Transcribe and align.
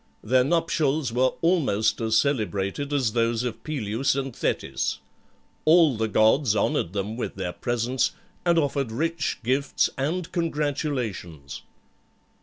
Their 0.23 0.43
nuptials 0.43 1.13
were 1.13 1.33
almost 1.43 2.01
as 2.01 2.17
celebrated 2.17 2.91
as 2.91 3.13
those 3.13 3.43
of 3.43 3.63
Peleus 3.63 4.15
and 4.15 4.35
Thetis. 4.35 4.97
All 5.63 5.95
the 5.95 6.07
gods 6.07 6.55
honoured 6.55 6.93
them 6.93 7.17
with 7.17 7.35
their 7.35 7.53
presence, 7.53 8.09
and 8.43 8.57
offered 8.57 8.91
rich 8.91 9.37
gifts 9.43 9.91
and 9.99 10.31
congratulations. 10.31 11.61